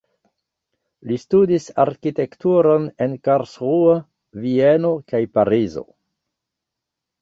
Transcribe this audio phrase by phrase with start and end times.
[1.11, 4.01] Li studis arkitekturon en Karlsruhe,
[4.49, 5.91] Vieno kaj Parizo.